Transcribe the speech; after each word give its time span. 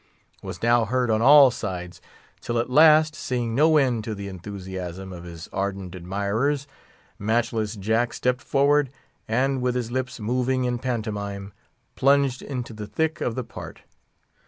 was 0.41 0.63
now 0.63 0.83
heard 0.83 1.11
on 1.11 1.21
all 1.21 1.51
sides, 1.51 2.01
till 2.39 2.57
at 2.57 2.71
last, 2.71 3.13
seeing 3.13 3.53
no 3.53 3.77
end 3.77 4.03
to 4.03 4.15
the 4.15 4.27
enthusiasm 4.27 5.13
of 5.13 5.25
his 5.25 5.47
ardent 5.53 5.93
admirers, 5.93 6.65
Matchless 7.19 7.75
Jack 7.75 8.11
stepped 8.11 8.41
forward, 8.41 8.89
and, 9.27 9.61
with 9.61 9.75
his 9.75 9.91
lips 9.91 10.19
moving 10.19 10.63
in 10.63 10.79
pantomime, 10.79 11.53
plunged 11.95 12.41
into 12.41 12.73
the 12.73 12.87
thick 12.87 13.21
of 13.21 13.35
the 13.35 13.43
part. 13.43 13.83